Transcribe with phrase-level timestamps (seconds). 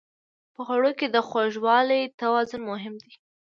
[0.53, 3.13] په خوړو کې د خوږوالي توازن مهم دی.